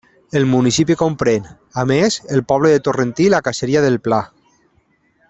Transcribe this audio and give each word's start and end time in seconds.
El 0.37 0.45
municipi 0.51 0.95
comprèn, 1.01 1.45
a 1.83 1.85
més, 1.93 2.17
el 2.37 2.43
poble 2.53 2.71
de 2.73 2.81
Torrentí 2.89 3.29
i 3.29 3.35
la 3.35 3.45
caseria 3.49 3.85
del 3.85 4.03
Pla. 4.09 4.23